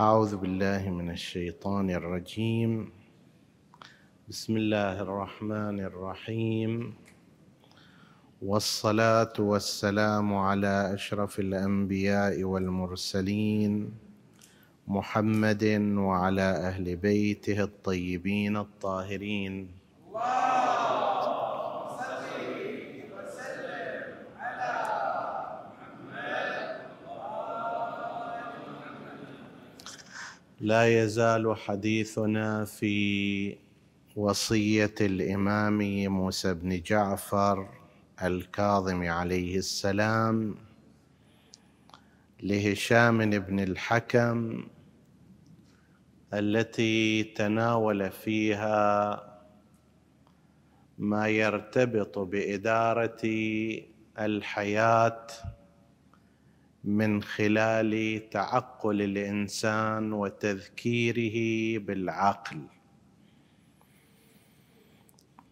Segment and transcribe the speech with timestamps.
[0.00, 2.90] أعوذ بالله من الشيطان الرجيم.
[4.28, 6.94] بسم الله الرحمن الرحيم.
[8.42, 13.94] والصلاة والسلام على أشرف الأنبياء والمرسلين
[14.88, 15.64] محمد
[15.96, 19.83] وعلى أهل بيته الطيبين الطاهرين.
[30.64, 33.56] لا يزال حديثنا في
[34.16, 35.78] وصية الإمام
[36.08, 37.68] موسى بن جعفر
[38.22, 40.54] الكاظم عليه السلام
[42.42, 44.64] لهشام بن الحكم
[46.34, 49.22] التي تناول فيها
[50.98, 53.22] ما يرتبط بإدارة
[54.18, 55.26] الحياة
[56.84, 61.38] من خلال تعقل الإنسان وتذكيره
[61.84, 62.60] بالعقل.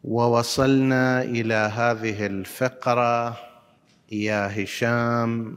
[0.04, 3.38] ووصلنا إلى هذه الفقرة
[4.12, 5.56] يا هشام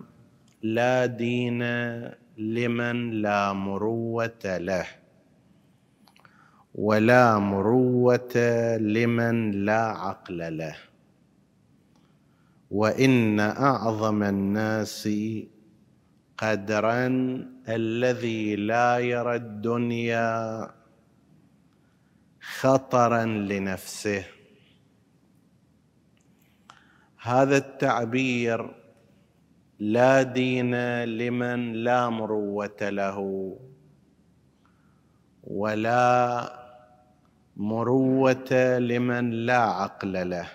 [0.64, 1.64] لا دين
[2.38, 4.88] لمن لا مروة له.
[6.76, 8.38] ولا مروة
[8.78, 10.76] لمن لا عقل له.
[12.72, 15.10] وإن أعظم الناس
[16.38, 17.08] قدرا
[17.70, 20.72] الذي لا يرى الدنيا
[22.42, 24.26] خطرا لنفسه.
[27.22, 28.76] هذا التعبير
[29.80, 33.18] لا دين لمن لا مروة له
[35.44, 36.52] ولا
[37.58, 40.50] مروة لمن لا عقل له.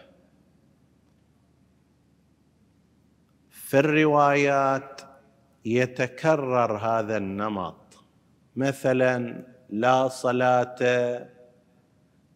[3.51, 5.10] في الروايات
[5.65, 8.05] يتكرر هذا النمط.
[8.57, 10.77] مثلا لا صلاة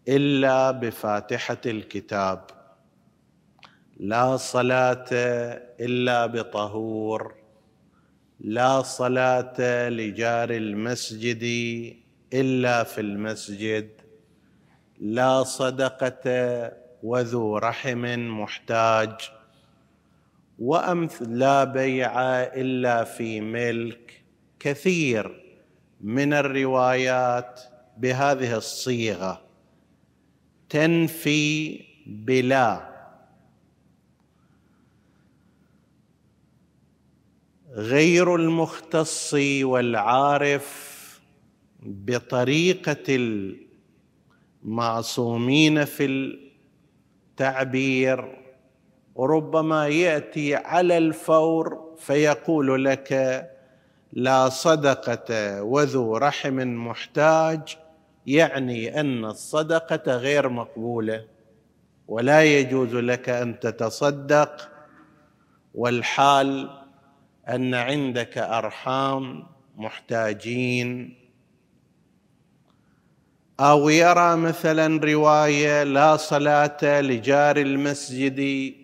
[0.08, 2.44] إلا بفاتحة الكتاب.
[3.97, 5.04] لا صلاة
[5.81, 7.34] إلا بطهور.
[8.41, 11.43] لا صلاة لجار المسجد
[12.32, 13.91] إلا في المسجد.
[15.00, 16.22] لا صدقة
[17.03, 18.04] وذو رحم
[18.41, 19.31] محتاج.
[20.59, 24.25] وامثل لا بيع إلا في ملك
[24.60, 25.44] كثير
[26.00, 27.60] من الروايات
[27.98, 29.44] بهذه الصيغة
[30.69, 32.94] تنفي بلا.
[37.71, 40.94] غير المختص والعارف
[41.82, 43.36] بطريقة
[44.65, 46.04] المعصومين في
[47.34, 48.44] التعبير
[49.14, 53.12] وربما يأتي على الفور فيقول لك
[54.12, 57.76] لا صدقة وذو رحم محتاج
[58.26, 61.24] يعني أن الصدقة غير مقبولة
[62.08, 64.69] ولا يجوز لك أن تتصدق
[65.74, 66.70] والحال
[67.48, 71.16] أن عندك أرحام محتاجين.
[73.60, 78.38] أو يرى مثلا رواية لا صلاة لجار المسجد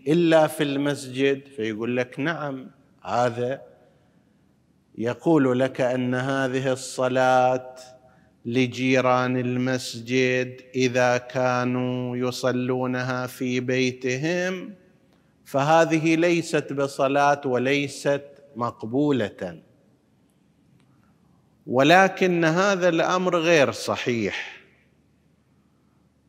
[0.08, 2.70] إلا في المسجد فيقول لك نعم
[3.04, 3.62] هذا
[4.98, 7.75] يقول لك أن هذه الصلاة
[8.44, 14.75] لجيران المسجد إذا كانوا يصلونها في بيتهم
[15.44, 18.25] فهذه ليست بصلاة وليست
[18.56, 19.60] مقبولة.
[21.66, 24.59] ولكن هذا الأمر غير صحيح.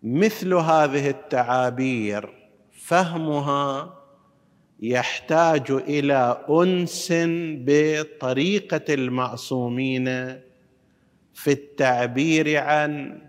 [0.03, 2.29] مثل هذه التعابير
[2.71, 3.93] فهمها
[4.79, 7.13] يحتاج إلى أنس
[7.65, 10.05] بطريقة المعصومين
[11.33, 13.21] في التعبير عن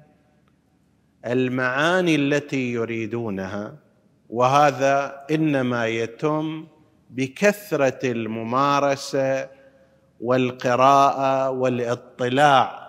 [1.26, 3.76] المعاني التي يريدونها
[4.30, 6.66] وهذا إنما يتم
[7.10, 9.48] بكثرة الممارسة
[10.20, 12.82] والقراءة والإطلاع.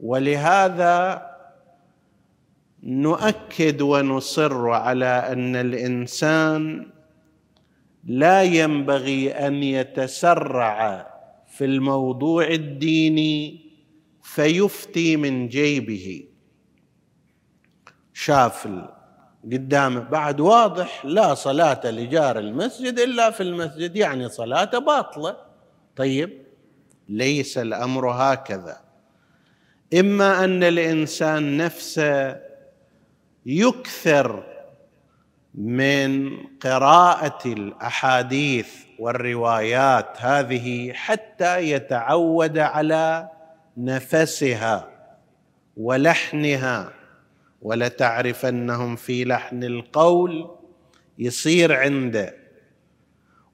[0.00, 1.31] ولهذا
[2.82, 6.86] نؤكد ونصر على أن الإنسان
[8.04, 11.06] لا ينبغي أن يتسرع
[11.46, 13.60] في الموضوع الديني
[14.22, 16.24] فيفتي من جيبه.
[18.12, 18.68] شاف
[19.44, 25.36] قدامه بعد واضح لا صلاة لجار المسجد إلا في المسجد يعني صلاة باطلة.
[25.96, 26.42] طيب
[27.08, 28.80] ليس الأمر هكذا.
[30.00, 32.51] إما أن الإنسان نفسه
[33.46, 34.44] يكثر
[35.54, 43.28] من قراءة الأحاديث والروايات هذه حتى يتعود على
[43.76, 44.88] نفسها
[45.76, 46.92] ولحنها.
[47.62, 50.50] ولتعرفنهم في لحن القول
[51.18, 52.34] يصير عنده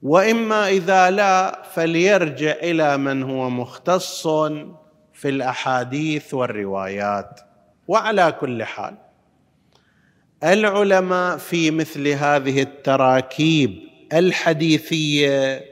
[0.02, 4.26] وإما إذا لا فليرجع إلى من هو مختص
[5.12, 7.40] في الأحاديث والروايات.
[7.88, 8.94] وعلى كل حال
[10.44, 13.82] العلماء في مثل هذه التراكيب
[14.12, 15.64] الحديثية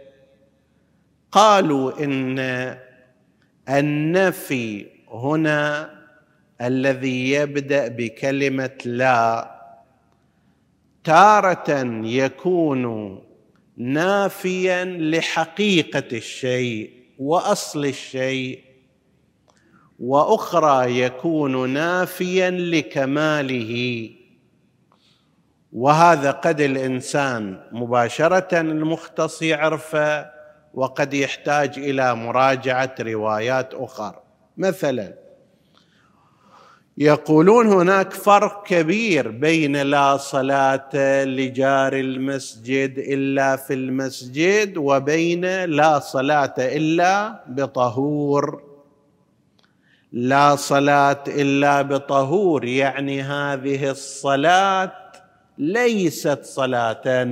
[1.32, 2.38] قالوا إن
[3.68, 5.90] النفي هنا
[6.60, 9.50] الذي يبدأ بكلمة لا
[11.04, 13.16] تارة يكون
[13.76, 18.60] نافيا لحقيقة الشيء وأصل الشيء
[19.98, 24.10] وأخرى يكون نافيا لكماله.
[25.76, 30.26] وهذا قد الإنسان مباشرة المختص يعرفه
[30.74, 34.22] وقد يحتاج إلى مراجعة روايات أخرى
[34.56, 35.14] مثلا
[36.98, 46.54] يقولون هناك فرق كبير بين لا صلاة لجار المسجد إلا في المسجد وبين لا صلاة
[46.58, 48.62] إلا بطهور.
[50.12, 55.05] لا صلاة إلا بطهور يعني هذه الصلاة
[55.58, 57.26] ليست صلاة.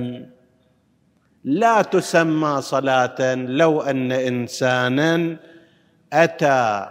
[1.43, 5.37] لا تسمى صلاة لو أن إنسانا
[6.13, 6.89] أتى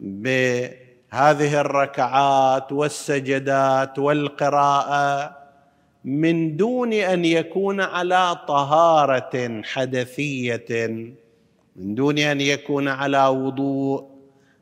[0.00, 5.38] بهذه الركعات والسجدات والقراءة
[6.04, 10.86] من دون أن يكون على طهارة حدثية
[11.76, 14.08] من دون أن يكون على وضوء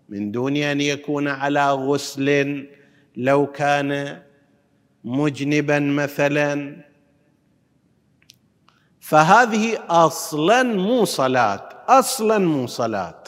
[0.08, 2.66] من دون أن يكون على غسل
[3.16, 4.18] لو كان
[5.06, 6.84] مجنبا مثلا.
[9.00, 13.24] فهذه أصلا مو صلاة أصلا مو صلاة.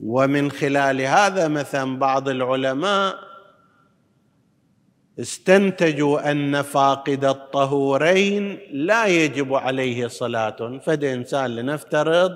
[0.00, 3.18] ومن خلال هذا مثلا بعض العلماء
[5.20, 10.78] استنتجوا أن فاقد الطهورين لا يجب عليه صلاة.
[10.78, 12.32] فد إنسان لنفترض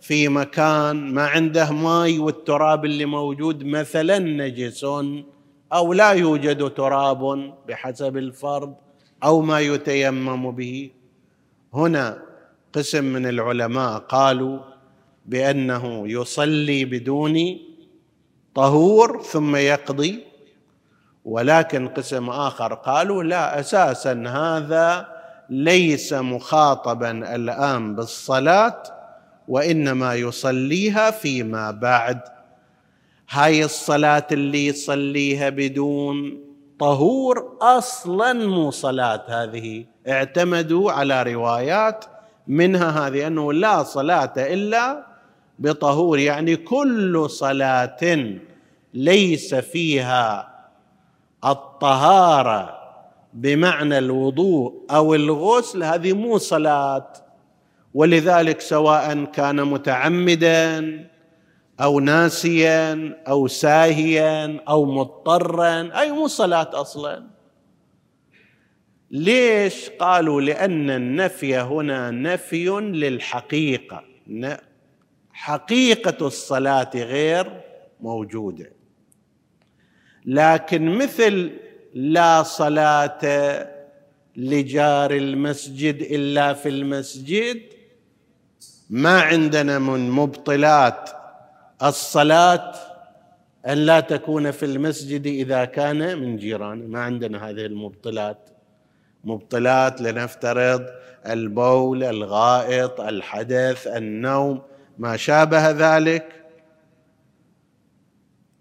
[0.00, 4.86] في مكان ما عنده ماء والتراب اللي موجود مثلا نجس.
[5.72, 8.74] أو لا يوجد تراب بحسب الفرض
[9.24, 10.90] أو ما يتيمم به.
[11.74, 12.22] هنا
[12.72, 14.58] قسم من العلماء قالوا
[15.26, 17.58] بأنه يصلي بدون
[18.54, 20.24] طهور ثم يقضي
[21.24, 25.08] ولكن قسم آخر قالوا لا أساسا هذا
[25.50, 28.82] ليس مخاطبا الآن بالصلاة
[29.48, 32.20] وإنما يصليها فيما بعد.
[33.30, 36.40] هاي الصلاة اللي يصليها بدون
[36.78, 39.86] طهور أصلا مو صلاة هذه.
[40.08, 42.04] اعتمدوا على روايات
[42.46, 45.06] منها هذه أنه لا صلاة إلا
[45.58, 48.28] بطهور يعني كل صلاة
[48.94, 50.48] ليس فيها
[51.44, 52.78] الطهارة
[53.34, 57.12] بمعنى الوضوء أو الغسل هذه مو صلاة.
[57.94, 61.06] ولذلك سواء كان متعمدا
[61.80, 66.00] أو ناسيا أو ساهيا أو مضطرا.
[66.00, 67.26] أي مو صلاة أصلا.
[69.10, 74.04] ليش؟ قالوا لأن النفي هنا نفي للحقيقة.
[75.32, 77.60] حقيقة الصلاة غير
[78.00, 78.72] موجودة.
[80.24, 81.50] لكن مثل
[81.94, 83.18] لا صلاة
[84.36, 87.62] لجار المسجد إلا في المسجد
[88.90, 91.10] ما عندنا من مبطلات
[91.82, 92.72] الصلاة
[93.66, 98.50] أن لا تكون في المسجد إذا كان من جيرانه ما عندنا هذه المبطلات.
[99.24, 100.86] مبطلات لنفترض
[101.26, 104.62] البول الغائط الحدث النوم
[104.98, 106.44] ما شابه ذلك.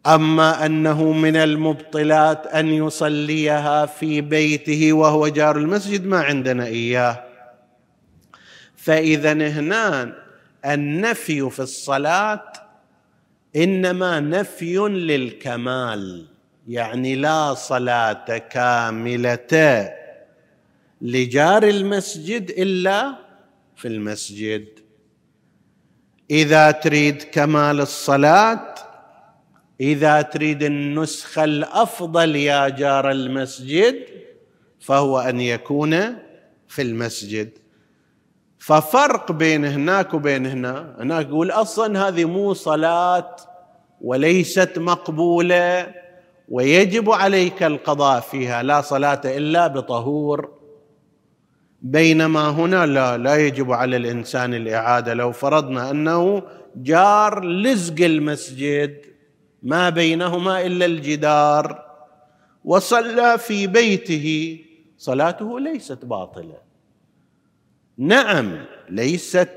[0.08, 7.24] أما أنه من المبطلات أن يصليها في بيته وهو جار المسجد ما عندنا إياه.
[8.76, 10.14] فإذا هنا
[10.66, 12.65] النفي في الصلاة
[13.56, 16.26] إنما نفي للكمال
[16.68, 19.94] يعني لا صلاة كاملة.
[21.02, 23.16] لجار المسجد إلا
[23.76, 24.66] في المسجد.
[26.32, 28.76] إذا تريد كمال الصلاة
[29.82, 33.96] إذا تريد النسخه الأفضل يا جار المسجد
[34.80, 36.18] فهو أن يكون
[36.68, 37.50] في المسجد.
[38.66, 40.96] ففرق بين هناك وبين هنا.
[41.00, 43.36] هناك يقول أصلا هذه مو صلاة
[44.02, 45.94] وليست مقبولة
[46.50, 50.52] ويجب عليك القضاء فيها لا صلاة إلا بطهور.
[51.82, 55.14] بينما هنا لا لا يجب على الإنسان الإعادة.
[55.14, 56.44] لو فرضنا أنه
[56.76, 59.06] جار لزق المسجد
[59.64, 61.86] ما بينهما إلا الجدار
[62.64, 64.60] وصلى في بيته
[64.98, 66.65] صلاته ليست باطلة.
[67.98, 69.50] نعم ليست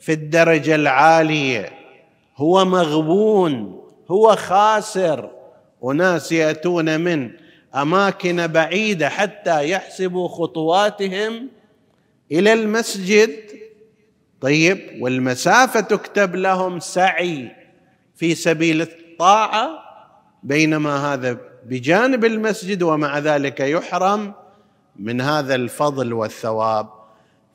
[0.00, 1.72] في الدرجة العالية.
[2.36, 5.30] هو مغبون هو خاسر.
[5.84, 7.30] أناس يأتون من
[7.74, 11.48] أماكن بعيدة حتى يحسبوا خطواتهم
[12.32, 13.30] إلى المسجد.
[14.40, 17.48] طيب والمسافة تكتب لهم سعي
[18.16, 19.68] في سبيل الطاعة
[20.42, 24.32] بينما هذا بجانب المسجد ومع ذلك يحرم
[24.96, 26.97] من هذا الفضل والثواب.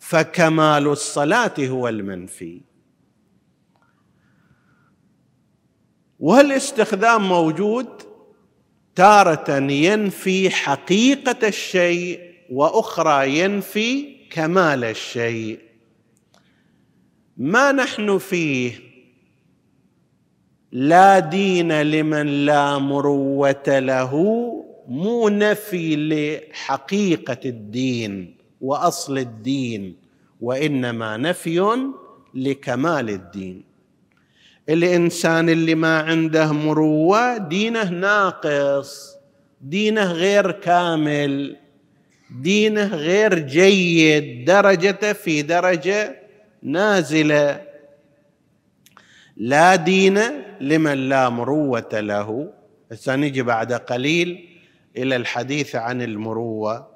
[0.03, 2.61] فكمال الصلاة هو المنفي.
[6.19, 7.87] والاستخدام موجود
[8.95, 12.19] تارة ينفي حقيقة الشيء
[12.51, 15.59] وأخرى ينفي كمال الشيء.
[17.37, 18.79] ما نحن فيه؟
[20.71, 24.13] لا دين لمن لا مروة له
[24.87, 28.42] مو نفي لحقيقة الدين.
[28.63, 29.95] وأصل الدين
[30.41, 31.87] وإنما نفي
[32.33, 33.63] لكمال الدين.
[34.69, 39.15] الإنسان اللي ما عنده مروة دينه ناقص
[39.61, 41.57] دينه غير كامل
[42.41, 46.19] دينه غير جيد درجته في درجة
[46.63, 47.61] نازلة.
[49.37, 50.19] لا دين
[50.61, 52.53] لمن لا مروة له.
[52.93, 54.49] سنجي بعد قليل
[54.97, 56.92] إلى الحديث عن المروة.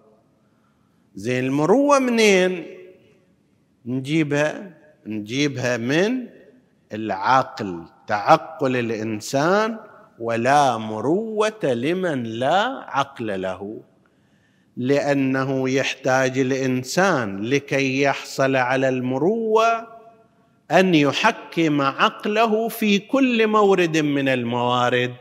[1.17, 2.65] زين المروة منين؟
[3.85, 4.73] نجيبها
[5.07, 6.27] نجيبها من
[6.93, 9.77] العقل تعقل الإنسان
[10.19, 13.81] ولا مروة لمن لا عقل له.
[14.77, 19.87] لأنه يحتاج الإنسان لكي يحصل على المروة
[20.71, 25.15] أن يحكم عقله في كل مورد من الموارد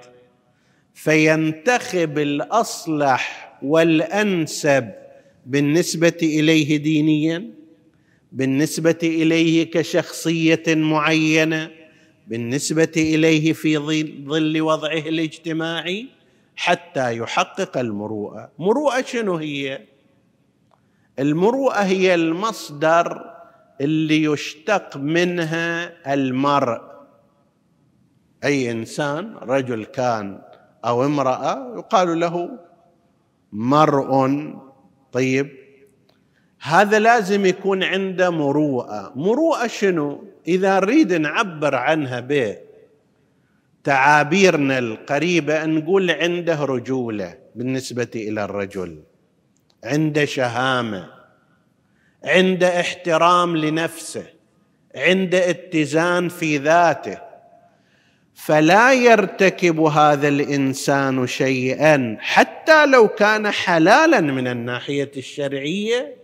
[0.95, 5.06] فينتخب الأصلح والأنسب
[5.47, 7.51] بالنسبة إليه دينيا
[8.33, 11.71] بالنسبة إليه كشخصية معينة
[12.27, 13.79] بالنسبة إليه في
[14.27, 16.09] ظل وضعه الاجتماعي
[16.57, 18.51] حتى يحقق المروءة.
[18.59, 19.83] مروءة شنو هي؟
[21.19, 23.25] المروءة هي المصدر
[23.81, 26.81] اللي يشتق منها المرء.
[28.45, 30.43] أي إنسان رجل كان
[30.85, 32.51] أو امرأة يقال له
[33.53, 34.31] مرء
[35.17, 35.49] طيب
[36.61, 39.13] هذا لازم يكون عنده مروءة.
[39.17, 42.29] مروءة شنو؟ إذا نريد نعبر عنها
[43.83, 49.03] بتعابيرنا القريبة نقول عنده رجولة بالنسبة إلى الرجل.
[49.85, 51.09] عنده شهامة.
[52.25, 54.27] عنده احترام لنفسه.
[54.97, 57.19] عنده اتزان في ذاته.
[58.37, 62.17] فلا يرتكب هذا الإنسان شيئا.
[62.21, 66.17] حتى لو كان حلالا من الناحية الشرعية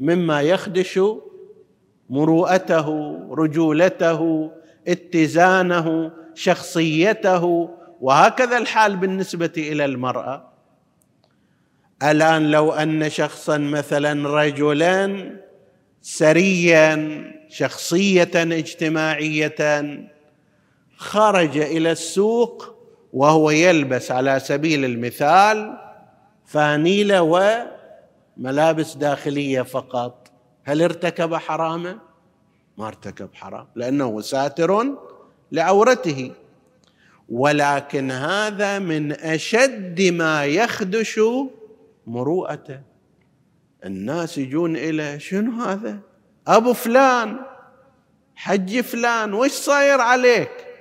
[0.00, 1.00] مما يخدش
[2.10, 4.50] مروءته رجولته
[4.88, 7.70] اتزانه شخصيته.
[8.00, 10.52] وهكذا الحال بالنسبة إلى المرأة.
[12.02, 15.30] الآن لو أن شخصا مثلا رجلا
[16.00, 19.82] سريا شخصية اجتماعية
[21.02, 22.74] خرج إلى السوق
[23.12, 25.78] وهو يلبس على سبيل المثال
[26.46, 27.68] فانيلة
[28.36, 30.30] ملابس داخلية فقط.
[30.64, 31.98] هل ارتكب حراما
[32.78, 34.86] ما ارتكب حرام لأنه ساتر
[35.52, 36.32] لعورته.
[37.28, 41.20] ولكن هذا من أشد ما يخدش
[42.06, 42.80] مروءته.
[43.84, 45.98] الناس يجون إلى شنو هذا؟
[46.46, 47.36] أبو فلان
[48.34, 50.71] حج فلان وش صاير عليك؟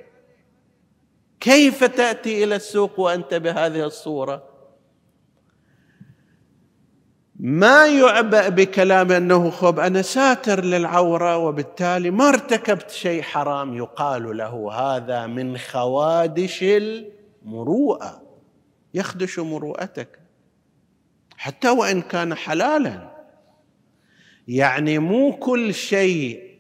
[1.41, 4.43] كيف تأتي إلى السوق وأنت بهذه الصورة؟
[7.39, 14.71] ما يعبأ بكلام أنه خب أنا ساتر للعورة وبالتالي ما ارتكبت شيء حرام يقال له
[14.74, 18.21] هذا من خوادش المروءة.
[18.93, 20.19] يخدش مروءتك
[21.38, 23.12] حتى وإن كان حلالا.
[24.48, 26.60] يعني مو كل شيء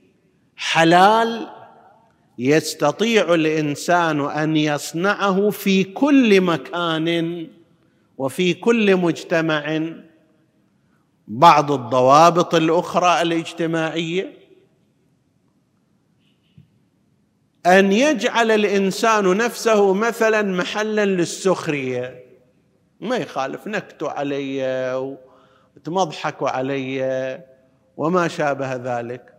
[0.55, 1.60] حلال
[2.43, 7.47] يستطيع الإنسان أن يصنعه في كل مكان
[8.17, 9.81] وفي كل مجتمع.
[11.27, 14.33] بعض الضوابط الأخرى الاجتماعية.
[17.65, 22.23] أن يجعل الإنسان نفسه مثلا محلا للسخرية.
[22.99, 24.63] ما يخالف نكتوا علي
[25.77, 27.43] وتمضحكوا علي
[27.97, 29.33] وما شابه ذلك.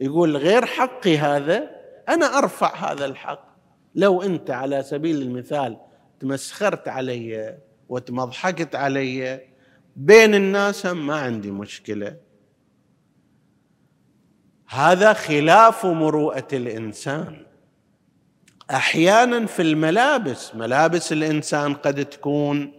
[0.00, 1.77] يقول غير حقي هذا
[2.08, 3.48] أنا أرفع هذا الحق.
[3.94, 5.76] لو أنت على سبيل المثال
[6.20, 9.40] تمسخرت علي وتمضحكت علي
[9.96, 12.16] بين الناس ما عندي مشكلة.
[14.68, 17.46] هذا خلاف مروءة الإنسان.
[18.70, 22.72] أحيانا في الملابس ملابس الإنسان قد تكون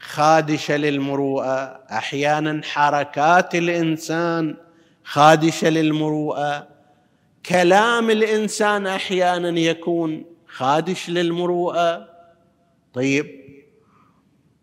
[0.00, 1.64] خادشة للمروءة.
[1.90, 4.56] أحيانا حركات الإنسان
[5.04, 6.71] خادشة للمروءة.
[7.46, 12.08] كلام الإنسان أحيانا يكون خادش للمروءة.
[12.94, 13.42] طيب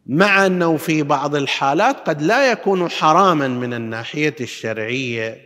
[0.05, 5.41] مع أنه في بعض الحالات قد لا يكون حراما من الناحية الشرعية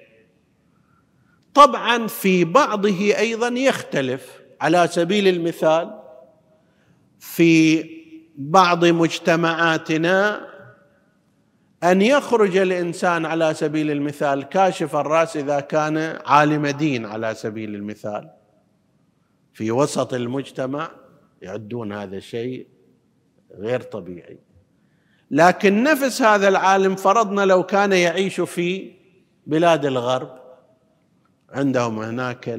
[1.54, 4.44] طبعا في بعضه أيضا يختلف.
[4.62, 6.00] على سبيل المثال
[7.20, 7.84] في
[8.36, 10.48] بعض مجتمعاتنا
[11.84, 18.30] أن يخرج الإنسان على سبيل المثال كاشف الرأس إذا كان عالم دين على سبيل المثال.
[19.54, 20.92] في وسط المجتمع
[21.42, 22.68] يعدون هذا الشيء
[23.58, 24.40] غير طبيعي.
[25.32, 28.92] لكن نفس هذا العالم فرضنا لو كان يعيش في
[29.48, 30.40] بلاد الغرب
[31.50, 32.50] عندهم هناك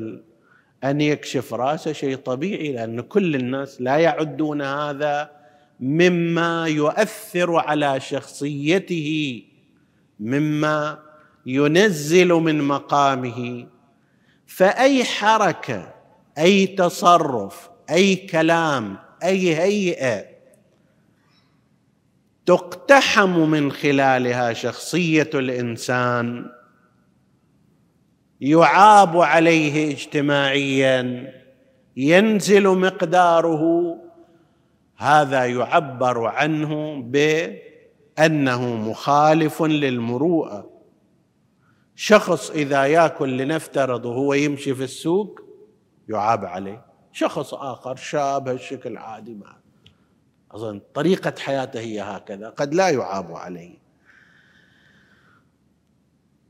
[0.85, 5.31] أن يكشف رأسه شيء طبيعي لأن كل الناس لا يعدون هذا
[5.81, 9.43] مما يؤثر على شخصيته
[10.21, 10.99] مما
[11.47, 13.67] ينزل من مقامه.
[14.47, 15.95] فأي حركة
[16.39, 20.25] أي تصرف أي كلام أي هيئة
[22.47, 26.51] تقتحم من خلالها شخصية الإنسان
[28.41, 31.33] يعاب عليه اجتماعيا
[31.97, 33.97] ينزل مقداره
[34.97, 40.71] هذا يعبر عنه بأنه مخالف للمروءة.
[41.97, 45.41] شخص إذا يأكل لنفترض وهو يمشي في السوق
[46.09, 46.85] يعاب عليه.
[47.13, 49.57] شخص آخر شاب هالشكل عادي ما.
[50.53, 53.85] أظن طريقة حياته هي هكذا قد لا يعاب عليه.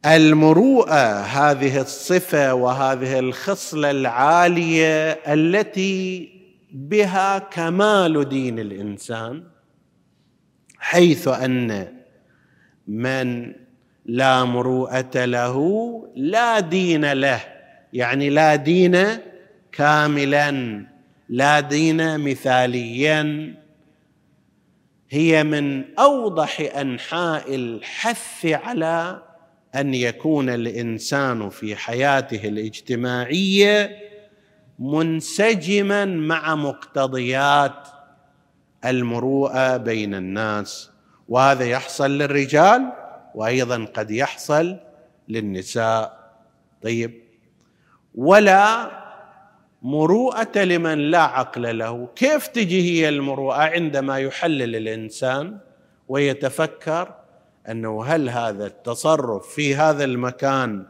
[0.07, 6.34] المروءة هذه الصفة وهذه الخصلة العالية التي
[6.75, 9.45] بها كمال دين الإنسان
[10.79, 11.89] حيث أن
[12.89, 13.55] من
[14.07, 15.59] لا مروءة له
[16.17, 17.41] لا دين له
[17.93, 18.99] يعني لا دين
[19.73, 20.51] كاملا
[21.29, 23.55] لا دين مثاليا.
[25.11, 29.23] هي من أوضح أنحاء الحث على
[29.75, 34.04] أن يكون الإنسان في حياته الاجتماعية
[34.79, 37.89] منسجما مع مقتضيات
[38.85, 40.91] المروءة بين الناس.
[41.29, 42.93] وهذا يحصل للرجال
[43.35, 44.77] وأيضا قد يحصل
[45.29, 46.31] للنساء.
[46.83, 47.23] طيب
[48.15, 48.91] ولا
[49.83, 52.09] مروءة لمن لا عقل له.
[52.17, 55.59] كيف تجي هي المروءة عندما يحلل الإنسان
[56.09, 57.15] ويتفكر
[57.69, 60.87] أنه هل هذا التصرف في هذا المكان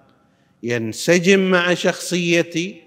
[0.63, 2.83] ينسجم مع شخصيتي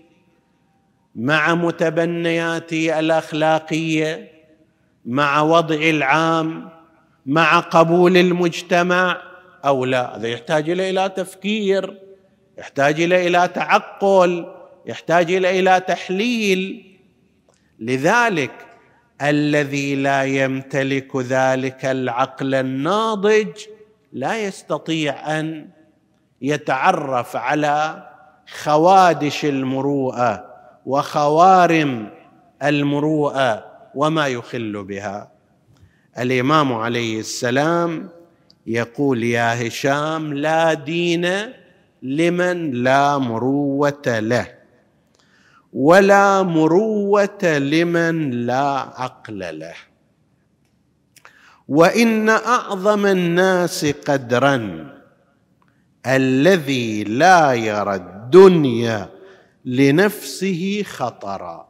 [1.18, 4.32] مع متبنياتي الأخلاقية
[5.06, 6.70] مع وضعي العام
[7.26, 9.22] مع قبول المجتمع
[9.66, 11.98] أو لا؟ هذا يحتاج إلى تفكير
[12.58, 14.46] يحتاج إلى تعقل
[14.86, 16.84] يحتاج إلى تحليل.
[17.80, 18.52] لذلك
[19.22, 23.52] الذي لا يمتلك ذلك العقل الناضج
[24.14, 25.70] لا يستطيع أن
[26.42, 28.08] يتعرف على
[28.64, 30.47] خوادش المروءة.
[30.88, 32.10] وخوارم
[32.64, 35.32] المروءة وما يخل بها.
[36.20, 38.10] الإمام عليه السلام
[38.68, 41.28] يقول يا هشام لا دين
[42.04, 44.48] لمن لا مروه له
[45.74, 49.76] ولا مروه لمن لا عقل له.
[51.68, 54.88] وإن أعظم الناس قدرا
[56.06, 59.17] الذي لا يرى الدنيا
[59.68, 61.70] لنفسه خطرا.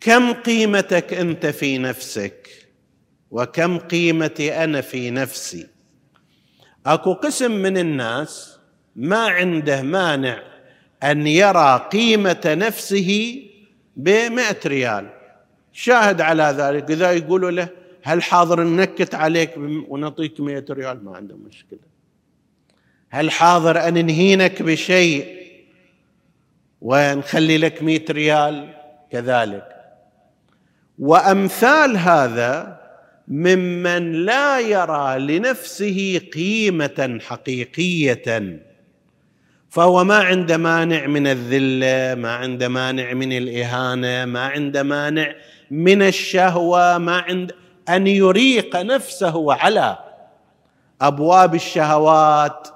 [0.00, 2.48] كم قيمتك أنت في نفسك؟
[3.30, 5.66] وكم قيمتي أنا في نفسي؟
[6.86, 8.58] أكو قسم من الناس
[8.96, 10.42] ما عنده مانع
[11.02, 13.42] أن يرى قيمة نفسه
[13.96, 15.10] بمئة ريال.
[15.72, 16.90] شاهد على ذلك.
[16.90, 17.68] إذا يقولوا له
[18.02, 19.50] هل حاضر ننكت عليك
[19.88, 21.78] ونعطيك مئة ريال؟ ما عنده مشكلة.
[23.08, 25.35] هل حاضر أن نهينك بشيء؟
[26.86, 28.68] ونخلي لك مئة ريال؟
[29.12, 29.68] كذلك.
[30.98, 32.80] وأمثال هذا
[33.28, 38.60] ممن لا يرى لنفسه قيمة حقيقية.
[39.70, 45.34] فهو ما عنده مانع من الذلة ما عنده مانع من الإهانة ما عنده مانع
[45.70, 47.52] من الشهوة ما عند
[47.88, 49.98] أن يريق نفسه على
[51.00, 52.68] أبواب الشهوات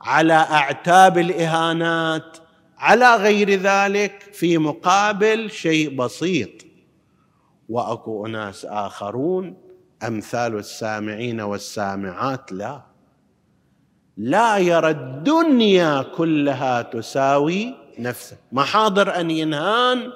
[0.00, 2.38] على أعتاب الإهانات
[2.78, 6.50] على غير ذلك في مقابل شيء بسيط.
[7.68, 9.56] وأكو أناس آخرون
[10.06, 12.80] أمثال السامعين والسامعات لا.
[14.16, 18.36] لا يرى الدنيا كلها تساوي نفسه.
[18.52, 20.10] محاضر أن ينهان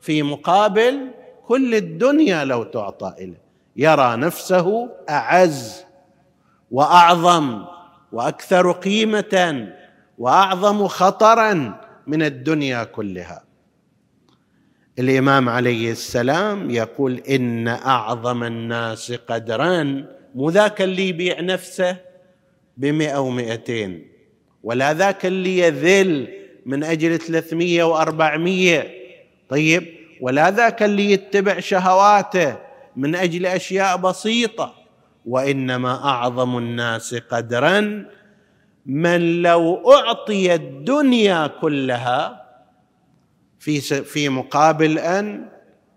[0.00, 1.10] في مقابل
[1.46, 3.42] كل الدنيا لو تعطى إليه.
[3.76, 5.84] يرى نفسه أعز
[6.70, 7.64] وأعظم
[8.12, 9.68] وأكثر قيمة
[10.18, 11.80] وأعظم خطرا.
[12.06, 13.44] من الدنيا كلها.
[14.98, 21.96] الإمام عليه السلام يقول إن أعظم الناس قدرا مو ذاك اللي يبيع نفسه
[22.76, 24.08] بمئة ومئتين
[24.62, 26.28] ولا ذاك اللي يذل
[26.66, 28.90] من أجل ثلاثمية وأربعمية
[29.48, 29.86] طيب؟
[30.20, 32.56] ولا ذاك اللي يتبع شهواته
[32.96, 34.74] من أجل أشياء بسيطة
[35.26, 38.06] وإنما أعظم الناس قدرا
[38.86, 42.42] من لو أعطي الدنيا كلها
[43.58, 45.48] في في مقابل أن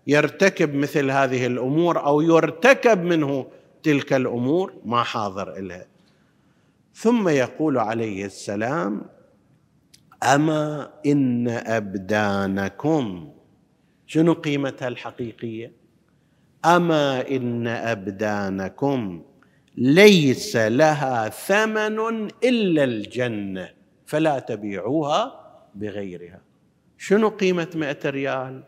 [0.06, 3.46] يرتكب مثل هذه الأمور أو يرتكب منه
[3.82, 5.86] تلك الأمور ما حاضر الها
[6.94, 9.02] ثم يقول عليه السلام
[10.22, 13.32] أما إن أبدانكم
[14.06, 15.72] شنو قيمتها الحقيقية؟
[16.64, 19.22] أما إن أبدانكم
[19.76, 23.68] ليس لها ثمن إلا الجنة
[24.06, 25.40] فلا تبيعوها
[25.74, 26.40] بغيرها.
[26.98, 28.62] شنو قيمة مئة ريال؟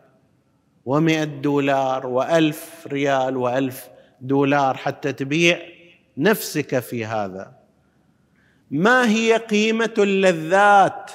[0.85, 3.89] ومئة دولار؟ وألف ريال؟ وألف
[4.21, 5.59] دولار حتى تبيع؟
[6.17, 7.51] نفسك في هذا.
[8.71, 11.11] ما هي قيمة اللذات؟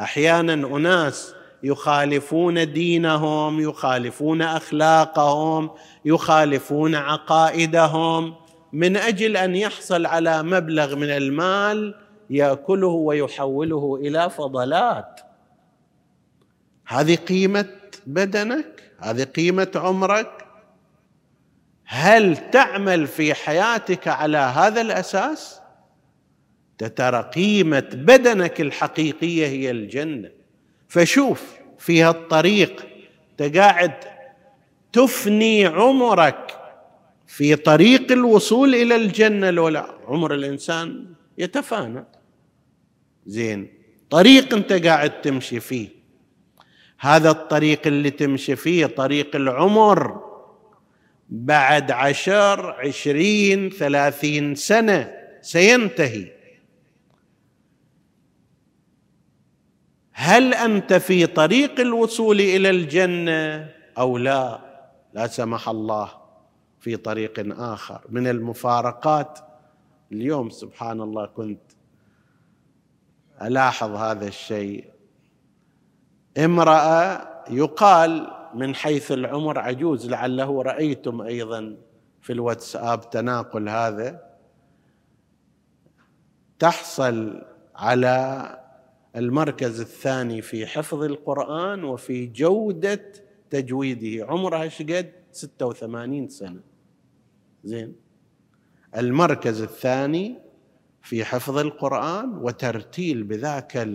[0.00, 5.70] أحيانا أناس يخالفون دينهم يخالفون أخلاقهم
[6.04, 8.43] يخالفون عقائدهم.
[8.74, 11.94] من أجل أن يحصل على مبلغ من المال
[12.30, 15.20] يأكله ويحوله إلى فضلات.
[16.86, 17.68] هذه قيمة
[18.06, 20.46] بدنك؟ هذه قيمة عمرك؟
[21.84, 25.60] هل تعمل في حياتك على هذا الأساس؟
[26.96, 30.30] ترى قيمة بدنك الحقيقية هي الجنة.
[30.88, 32.86] فشوف في هالطريق
[33.36, 33.94] تقاعد
[34.92, 36.63] تفني عمرك
[37.36, 41.06] في طريق الوصول إلى الجنة لولا عمر الإنسان
[41.38, 42.04] يتفانى.
[43.26, 43.72] زين
[44.10, 45.88] طريق أنت قاعد تمشي فيه.
[46.98, 50.20] هذا الطريق اللي تمشي فيه طريق العمر
[51.28, 56.26] بعد عشر عشرين ثلاثين سنة سينتهي.
[60.12, 64.60] هل أنت في طريق الوصول إلى الجنة أو لا؟
[65.14, 66.23] لا سمح الله.
[66.84, 68.00] في طريق آخر.
[68.08, 69.38] من المفارقات
[70.12, 71.60] اليوم سبحان الله كنت
[73.42, 74.90] ألاحظ هذا الشيء.
[76.38, 81.76] امرأة يقال من حيث العمر عجوز لعله رأيتم أيضا
[82.22, 84.20] في الواتساب تناقل هذا.
[86.58, 87.42] تحصل
[87.74, 88.46] على
[89.16, 93.12] المركز الثاني في حفظ القرآن وفي جودة
[93.50, 94.26] تجويده.
[94.26, 96.73] عمرها شقد 86 سنة.
[97.64, 97.96] زين.
[98.96, 100.38] المركز الثاني
[101.02, 103.88] في حفظ القرآن وترتيل بذاك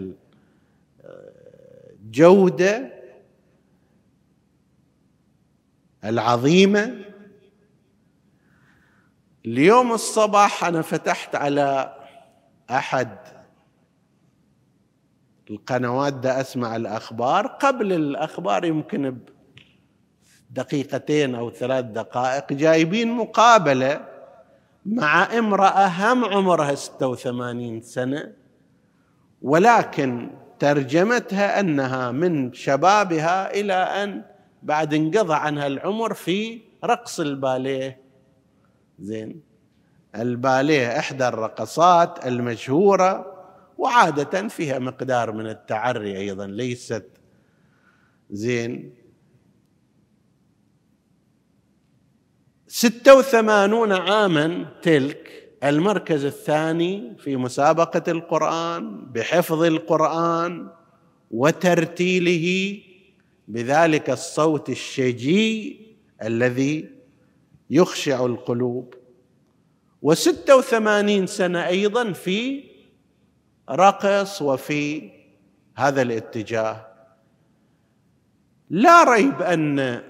[2.01, 2.93] الجوده
[6.03, 7.05] العظيمة.
[9.45, 11.95] اليوم الصباح أنا فتحت على
[12.69, 13.17] أحد
[15.49, 17.47] القنوات دا أسمع الأخبار.
[17.47, 19.17] قبل الأخبار يمكن
[20.49, 24.05] بدقيقتين أو ثلاث دقائق جايبين مقابلة
[24.85, 28.33] مع امرأة هم عمرها 86 سنة
[29.41, 34.23] ولكن ترجمتها أنها من شبابها إلى أن
[34.63, 38.01] بعد انقضى عنها العمر في رقص الباليه.
[38.99, 39.41] زين.
[40.15, 43.33] الباليه إحدى الرقصات المشهورة
[43.77, 47.05] وعادة فيها مقدار من التعري أيضا ليست.
[48.31, 48.98] زين.
[52.71, 60.67] ستة وثمانون عاما تلك المركز الثاني في مسابقة القرآن بحفظ القرآن
[61.32, 62.79] وترتيله
[63.47, 65.82] بذلك الصوت الشجي
[66.23, 66.89] الذي
[67.69, 68.93] يخشع القلوب.
[70.01, 72.63] وستة وثمانين سنة أيضا في
[73.69, 75.12] رقص وفي
[75.75, 76.88] هذا الاتجاه.
[78.69, 80.01] لا ريب أن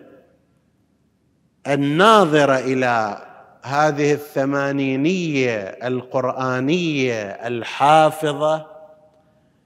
[1.70, 3.26] الناظر إلى
[3.64, 8.68] هذه الثمانينية القرآنية الحافظة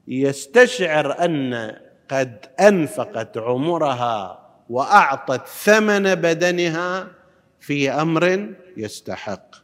[0.08, 1.72] يستشعر أن
[2.08, 7.06] قد أنفقت عمرها وأعطت ثمن بدنها
[7.60, 9.54] في أمر يستحق.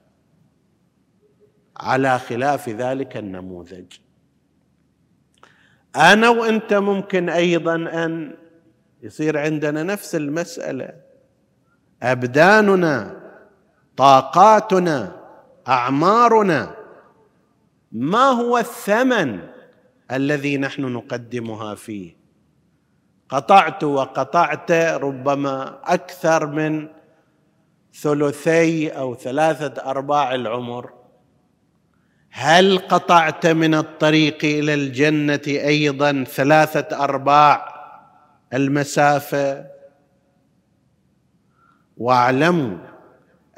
[1.77, 3.93] على خلاف ذلك النموذج.
[5.97, 8.37] أنا وأنت ممكن أيضا أن
[9.03, 11.10] يصير عندنا نفس المسألة.
[12.03, 13.21] أبداننا
[13.97, 15.17] طاقاتنا
[15.69, 16.75] أعمارنا.
[17.93, 19.41] ما هو الثمن
[20.13, 22.17] الذي نحن نقدمها فيه؟
[23.29, 26.89] قطعت وقطعت ربما أكثر من
[27.95, 30.93] ثلثي أو ثلاثة أرباع العمر.
[32.31, 37.75] هل قطعت من الطريق إلى الجنة أيضا ثلاثة أرباع
[38.55, 39.80] المسافة؟
[42.01, 42.79] واعلموا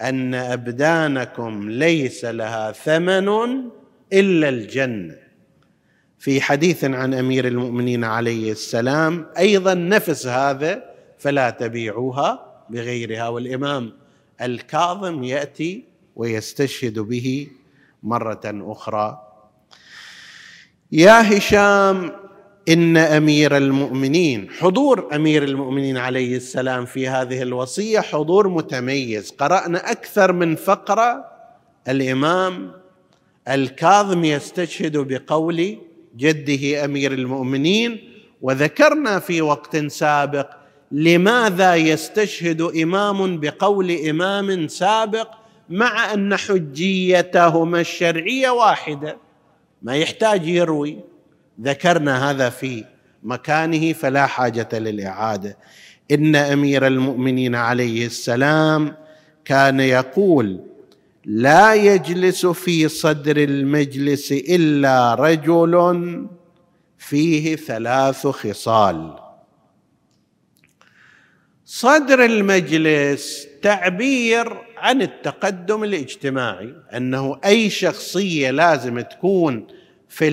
[0.00, 3.28] أن أبدانكم ليس لها ثمن
[4.12, 5.16] إلا الجنة.
[6.18, 10.84] في حديث عن أمير المؤمنين عليه السلام أيضا نفس هذا
[11.18, 13.28] فلا تبيعوها بغيرها.
[13.28, 13.92] والإمام
[14.40, 15.84] الكاظم يأتي
[16.16, 17.48] ويستشهد به
[18.02, 19.22] مرة أخرى.
[20.92, 22.12] يا هشام
[22.68, 29.30] إن أمير المؤمنين حضور أمير المؤمنين عليه السلام في هذه الوصية حضور متميز.
[29.30, 31.24] قرأنا أكثر من فقرة
[31.88, 32.72] الإمام
[33.48, 35.78] الكاظم يستشهد بقول
[36.16, 38.00] جده أمير المؤمنين
[38.42, 40.50] وذكرنا في وقت سابق
[40.92, 45.28] لماذا يستشهد إمام بقول إمام سابق
[45.70, 49.16] مع أن حجيتهما الشرعية واحدة.
[49.82, 51.11] ما يحتاج يروي.
[51.62, 52.84] ذكرنا هذا في
[53.22, 55.56] مكانه فلا حاجة للإعادة.
[56.10, 58.96] إن أمير المؤمنين عليه السلام
[59.44, 60.60] كان يقول
[61.24, 66.26] لا يجلس في صدر المجلس إلا رجل
[66.98, 69.16] فيه ثلاث خصال.
[71.64, 79.66] صدر المجلس تعبير عن التقدم الاجتماعي أنه أي شخصية لازم تكون
[80.08, 80.28] في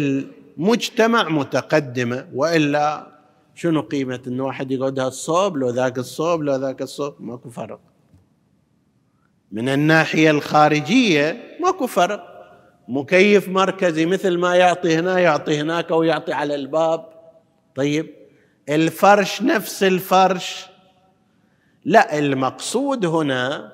[0.59, 3.07] المجتمع متقدمة وإلا
[3.55, 7.79] شنو قيمة إنه واحد يقعد هالصوب لو ذاك الصوب لو ذاك الصوب ماكو فرق.
[9.51, 12.29] من الناحية الخارجية ماكو فرق.
[12.87, 17.05] مكيف مركزي مثل ما يعطي هنا يعطي هناك أو يعطي على الباب.
[17.75, 18.13] طيب
[18.69, 20.65] الفرش نفس الفرش.
[21.85, 23.73] لا المقصود هنا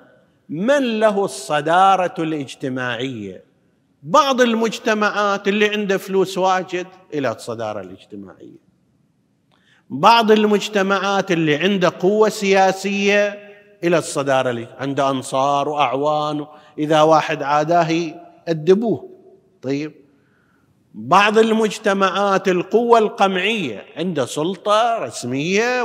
[0.50, 3.44] من له الصدارة الاجتماعية.
[4.08, 8.66] بعض المجتمعات اللي عنده فلوس واجد إلى الصدارة الاجتماعية.
[9.90, 13.40] بعض المجتمعات اللي عنده قوة سياسية
[13.84, 16.46] إلى الصدارة عنده أنصار وأعوان
[16.80, 18.14] إذا واحد عاداه
[18.48, 19.10] ادبوه
[19.62, 19.94] طيب؟
[20.94, 25.84] بعض المجتمعات القوة القمعية عنده سلطة رسمية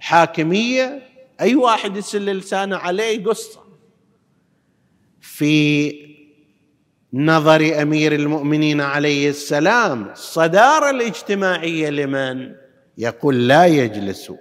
[0.00, 1.02] وحاكمية
[1.40, 3.60] أي واحد يسل لسانه عليه قصه
[5.20, 6.10] في
[7.14, 12.52] نظر أمير المؤمنين عليه السلام الصداره الاجتماعية لمن؟
[12.98, 14.32] يقول لا يجلس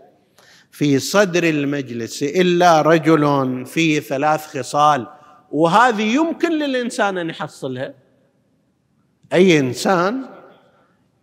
[0.72, 5.08] في صدر المجلس إلا رجل فيه ثلاث خصال.
[5.52, 7.94] وهذه يمكن للإنسان أن يحصلها؟
[9.34, 10.26] أي إنسان؟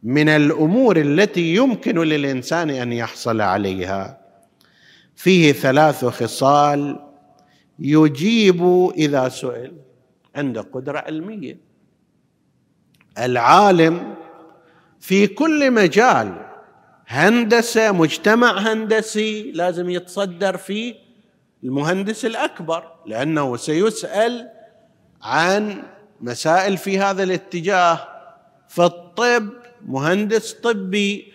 [0.02, 4.18] من الأمور التي يمكن للإنسان أن يحصل عليها.
[5.16, 6.98] فيه ثلاث خصال
[7.78, 9.85] يجيب إذا سئل.
[10.36, 11.58] عنده قدرة علمية.
[13.18, 14.14] العالم
[15.00, 16.46] في كل مجال
[17.06, 20.94] هندسة مجتمع هندسي لازم يتصدر فيه
[21.64, 24.48] المهندس الأكبر لأنه سيسأل
[25.22, 25.82] عن
[26.20, 28.08] مسائل في هذا الاتجاه.
[28.68, 29.48] في الطب
[29.86, 31.32] مهندس طبي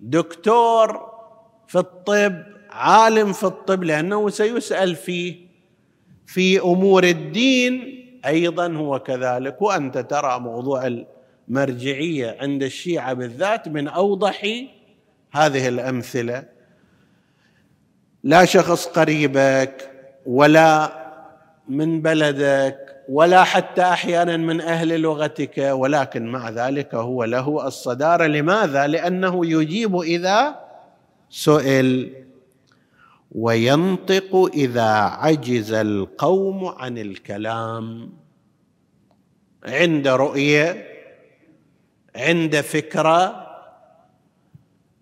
[0.00, 1.10] دكتور
[1.68, 5.46] في الطب عالم في الطب لأنه سيسأل فيه.
[6.26, 9.62] في أمور الدين أيضا هو كذلك.
[9.62, 11.04] وأنت ترى موضوع
[11.48, 14.64] المرجعية عند الشيعة بالذات من أوضح
[15.32, 16.44] هذه الأمثلة.
[18.24, 19.90] لا شخص قريبك
[20.26, 20.92] ولا
[21.68, 28.26] من بلدك ولا حتى أحيانا من أهل لغتك ولكن مع ذلك هو له الصدارة.
[28.26, 30.60] لماذا؟ لأنه يجيب إذا
[31.30, 32.25] سئل.
[33.32, 38.12] وينطق إذا عجز القوم عن الكلام.
[39.64, 40.86] عند رؤية
[42.16, 43.46] عند فكرة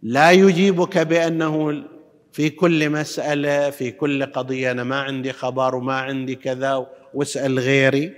[0.02, 1.84] لا يجيبك بأنه
[2.32, 8.12] في كل مسألة في كل قضية أنا ما عندي خبر وما عندي كذا واسأل غيري.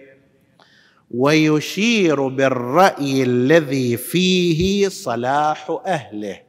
[1.11, 6.41] ويشير بالرأي الذي فيه صلاح أهله.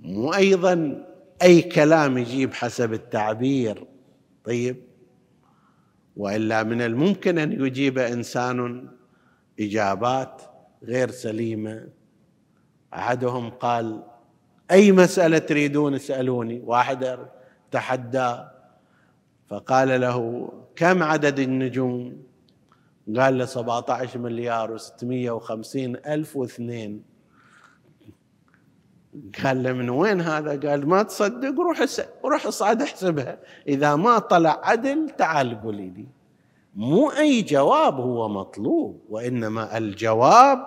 [0.00, 1.04] مو أيضا
[1.44, 3.86] أي كلام يجيب حسب التعبير.
[4.44, 4.76] طيب.
[6.16, 8.88] وإلا من الممكن أن يجيب إنسان
[9.60, 10.42] إجابات
[10.84, 11.88] غير سليمة.
[12.94, 14.02] أحدهم قال
[14.70, 17.18] أي مسألة تريدون اسألوني؟ واحد
[17.70, 18.36] تحدى.
[19.48, 22.22] فقال له كم عدد النجوم؟
[23.16, 25.76] قال له 17 مليار و650
[26.06, 27.13] ألف واثنين.
[29.44, 31.84] قال له من وين هذا؟ قال ما تصدق روح
[32.24, 33.38] روح اصعد احسبها.
[33.68, 36.06] إذا ما طلع عدل تعال قولي لي.
[36.74, 40.66] مو أي جواب هو مطلوب وإنما الجواب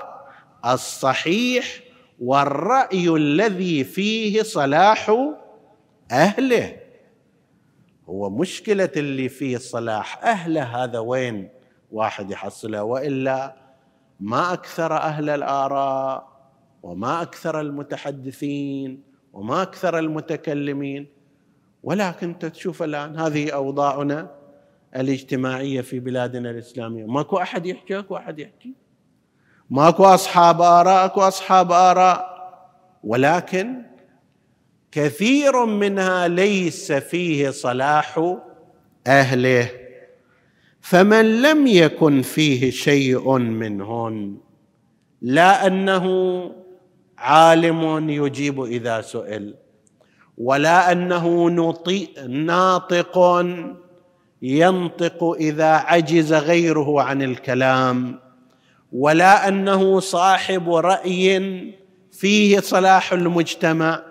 [0.65, 1.79] الصحيح
[2.19, 5.27] والرأي الذي فيه صلاح
[6.11, 6.77] أهله.
[8.09, 11.49] هو مشكلة اللي فيه صلاح أهله هذا وين
[11.91, 13.55] واحد يحصله؟ وإلا
[14.19, 16.36] ما أكثر أهل الآراء.
[16.87, 19.01] وما أكثر المتحدثين
[19.33, 21.07] وما أكثر المتكلمين.
[21.83, 24.31] ولكن أنت تشوف الآن هذه أوضاعنا
[24.95, 27.05] الاجتماعية في بلادنا الإسلامية.
[27.05, 28.73] ماكو أحد يحكي أكو أحد يحكي.
[29.69, 32.37] ماكو أصحاب آراء أكو أصحاب آراء.
[33.03, 33.81] ولكن
[34.91, 38.37] كثير منها ليس فيه صلاح
[39.07, 39.69] أهله.
[40.81, 44.37] فمن لم يكن فيه شيء منهن
[45.21, 46.05] لا أنه
[47.17, 49.55] عالم يجيب إذا سئل.
[50.37, 51.49] ولا أنه
[52.27, 53.45] ناطق
[54.41, 58.19] ينطق إذا عجز غيره عن الكلام.
[58.91, 61.73] ولا أنه صاحب رأي
[62.11, 64.03] فيه صلاح المجتمع.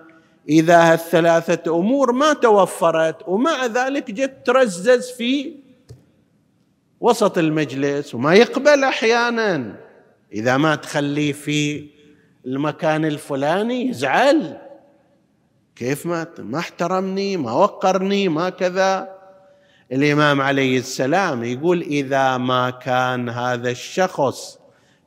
[0.48, 5.54] إذا هالثلاثة أمور ما توفرت ومع ذلك جت ترزز في
[7.00, 9.76] وسط المجلس وما يقبل أحيانا.
[10.32, 11.86] إذا ما تخليه في
[12.46, 14.58] المكان الفلاني يزعل.
[15.76, 19.16] كيف ما ما احترمني ما وقرني ما كذا.
[19.92, 24.58] الإمام عليه السلام يقول إذا ما كان هذا الشخص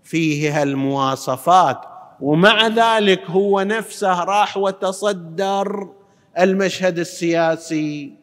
[0.03, 1.81] فيه هالمواصفات
[2.21, 5.89] ومع ذلك هو نفسه راح وتصدر
[6.39, 8.13] المشهد السياسي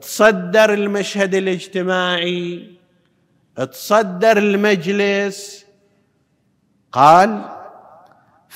[0.00, 2.70] تصدر المشهد الاجتماعي
[3.56, 5.66] تصدر المجلس
[6.92, 7.57] قال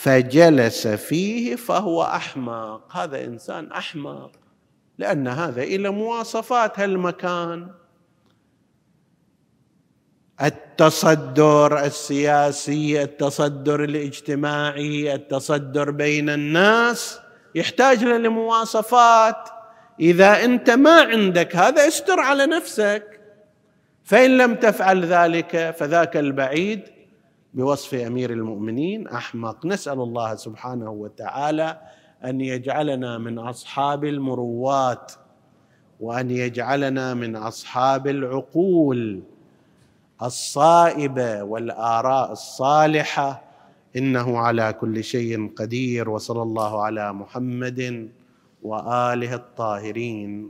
[0.02, 2.96] فجلس فيه فهو أحمق.
[2.96, 4.30] هذا إنسان أحمق
[4.98, 7.68] لأن هذا إلى مواصفات هالمكان.
[10.42, 17.20] التصدر السياسي التصدر الاجتماعي التصدر بين الناس
[17.54, 19.48] يحتاج لمواصفات.
[20.00, 23.20] إذا أنت ما عندك هذا استر على نفسك.
[24.04, 26.91] فإن لم تفعل ذلك فذاك البعيد
[27.54, 29.66] بوصف أمير المؤمنين أحمق.
[29.66, 31.68] نسأل الله سبحانه وتعالى
[32.24, 35.12] أن يجعلنا من أصحاب المروات
[36.00, 39.22] وأن يجعلنا من أصحاب العقول
[40.22, 43.30] الصائبة والآراء الصالحة.
[43.96, 47.80] إنه على كل شيء قدير وصلى الله على محمد
[48.62, 50.32] وآله الطاهرين.